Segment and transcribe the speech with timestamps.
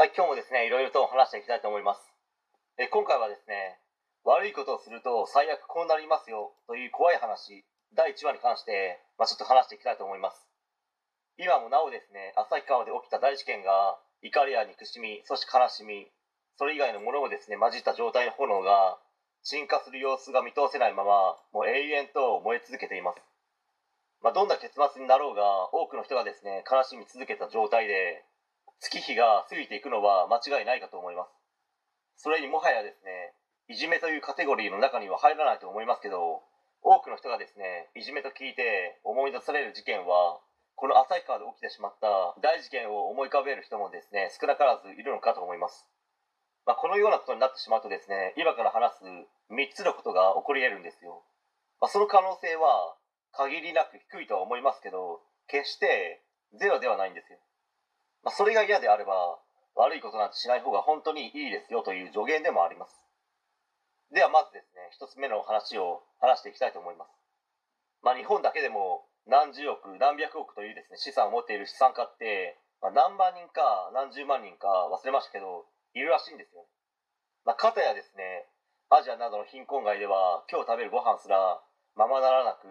[0.00, 2.00] はい、今日もですね、いろいろと話していきたいと思います。
[2.80, 3.76] え今回はですね、
[4.24, 10.48] 悪いことをすると最悪こうなりますよという怖い話、第1話に関して、まあ、ちょっと話していきたいと思います。
[11.36, 16.08] 今もなおですね、旭川で起きた大事件が、怒りや憎しみ、そして悲しみ、
[16.56, 18.96] それ以外のものもですね、混じった状態の炎が、
[19.44, 23.20] 鎮火する様子が見通せないまま、もう永遠と燃え続けています。
[24.24, 28.24] まあ、どんな結末になろうが、多くの人がですね、悲しみ続けた状態で、
[28.80, 31.30] 月日が過ぎていくのは間違いないかと思います。
[32.16, 33.32] それにもはやですね、
[33.68, 36.42] いじめというカテゴリーの中には入らないと思いますけど、
[36.82, 40.40] 多くの人がですね、いじめと聞いて思い出される事件は、
[40.76, 45.86] この旭川で起きてしまった大事件を思い浮かべる人もですね、少なからずいるのかと思います。
[46.64, 51.22] まあ、このようなことになってしまうとですね、今から話す3つのことが起こり得るんですよ。
[51.80, 52.96] まあ、その可能性は
[53.32, 56.22] 限りなく低いとは思いますけど、決して
[56.54, 57.38] ゼロではないんですよ。
[58.22, 59.38] まあ、それが嫌であれば、
[59.74, 62.92] 悪いことなんてしない方が本当にいいですよという助言でもあります。
[64.12, 67.10] ではまずですね、一つ目の話を話していきたいと思います。
[68.02, 76.66] まあ、日本だけでも何十億、何百億というですね、資産を持っている資産家って、まあ、何万人か何十万人か忘れましたけど、いるらしいんですよ。
[77.44, 78.48] まあ、かたやですね、
[78.90, 81.62] アジアなどの貧困街では今日食べるご飯すら
[81.94, 82.66] ままならなく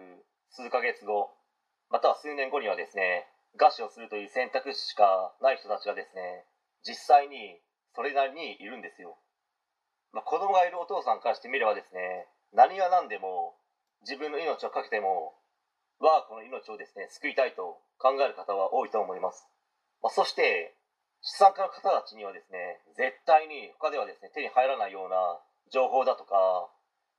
[0.50, 1.30] 数ヶ月後、
[1.88, 6.44] または数年後にはですね、餓死をするという選択肢しかない人たちがですね、
[6.86, 7.58] 実際に
[7.94, 9.18] それなりにいるんですよ。
[10.12, 13.54] まあ、子供がいるお父さんからしてみればですね、何が何でも
[14.02, 15.34] 自分の命を懸けても
[16.00, 19.46] 我が子の命をですね、救いたいと考える方は多いと思います。
[20.02, 20.74] まあ、そして、
[21.20, 25.38] 資産家の方たちにはですね、絶対に他ではですね、手に入らないような
[25.70, 26.72] 情報だとか、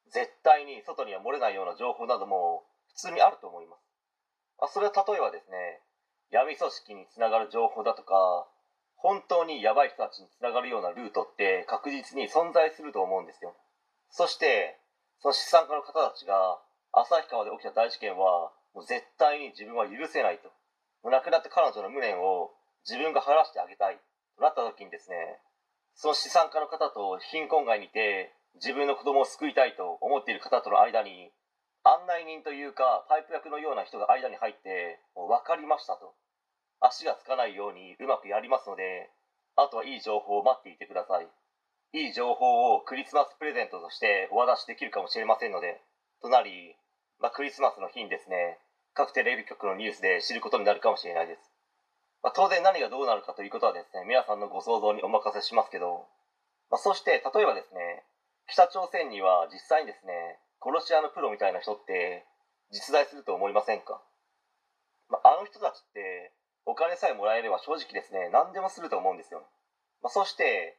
[0.09, 2.65] 絶対に外には漏れないような情報なども
[2.97, 3.85] 普通にあると思います。
[4.57, 5.81] まあ、それは例えばですね、
[6.31, 8.47] 闇組織につながる情報だとか、
[8.95, 13.53] 本当にヤバい人たちにつながるようなルートって確実に存在すると思うんですよ。
[14.09, 14.79] そして、
[15.19, 16.59] その資産家の方たちが、
[16.93, 20.51] 旭川で起きた大事件は、もう絶対に自分は許せないと。
[21.09, 22.51] 亡くなった彼女の無念を
[22.87, 23.97] 自分が晴らしてあげたい
[24.37, 25.39] となった時にですね、
[25.95, 31.30] その資産家の方と貧困街にて自分の子供を救いたいと思っている方との間に
[31.91, 36.15] 案内人というかパイプ役のような人が間に入ってもう分かりましたと。
[36.79, 39.11] 足がつかないようにうまくやりますので
[39.55, 41.27] あとはいい情報を待っていてください。
[41.93, 45.83] いい情報をクリスマスプレゼントとしてお渡しできるかもしれませんので
[46.21, 46.75] となり、
[47.19, 48.57] まあ、クリスマスの日にですね
[48.93, 51.51] 各テレビ局のニュースで知ることになるかもしれないです。
[52.23, 56.05] まあ、当然何がどうなるかということはですね、皆さんのご想像にお任せしますけど、
[56.69, 58.03] まあ、そして例えばですね、
[58.47, 62.25] 北朝鮮には実際にですね、殺し屋のプロみたいな人って
[62.71, 64.01] 実在すると思いませんか、
[65.09, 66.31] まあ、あの人たちって
[66.65, 69.41] お金さえもらえれば正直ですね、何でもすると思うんですよ。
[70.01, 70.77] まあ、そして、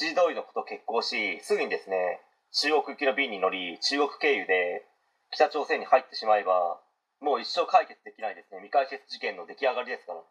[0.00, 2.20] 指導医の子と結婚し、すぐにですね、
[2.52, 4.86] 中国行きの便に乗り、中国経由で
[5.30, 6.80] 北朝鮮に入ってしまえば、
[7.20, 10.22] もう一生解決できないですね、未解決事件の出来上がりですから。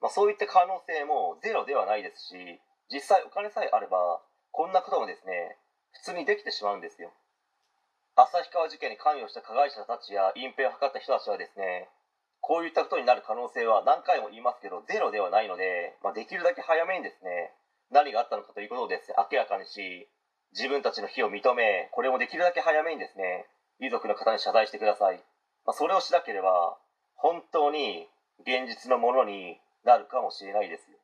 [0.00, 2.60] まあ、そういった可能性もゼロではないですし
[2.92, 4.20] 実際お金さえあれば
[4.52, 5.56] こんなこともですね
[6.04, 7.12] 普通にできてしまうんですよ
[8.16, 11.92] 旭川事件に関与した加害者たちや隠蔽を図った人たちはですね
[12.40, 17.52] こういったことになる可能性は何回も言いますけどゼロではないので、まあ、できるだけ早めにですね
[17.92, 20.08] 何があったのかということをですね明らかにし
[20.56, 23.44] 自分たちの非を認めこれもできるだけ早めにですね
[23.84, 25.20] 遺族の方に謝罪してください、
[25.68, 26.78] まあ、それをしなければ
[27.20, 28.08] 本当に
[28.40, 30.95] 現実のものになるかもしれないですよ。